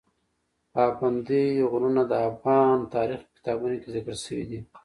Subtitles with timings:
[0.73, 4.59] پابندی غرونه د افغان تاریخ په کتابونو کې ذکر شوی دي.